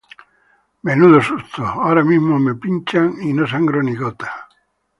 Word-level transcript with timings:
¡Menudo 0.81 1.21
susto! 1.21 1.63
Ahora 1.63 2.03
mismo 2.03 2.39
me 2.39 2.55
pinchan 2.55 3.21
y 3.21 3.33
no 3.33 3.45
sangro 3.45 3.83
ni 3.83 3.95
gota 3.95 4.47